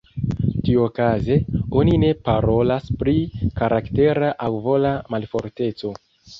Tiuokaze, 0.67 1.37
oni 1.81 1.93
ne 2.05 2.09
parolas 2.31 2.89
pri 3.03 3.15
karaktera 3.61 4.35
aŭ 4.49 4.53
vola 4.67 4.99
malforteco. 5.15 5.97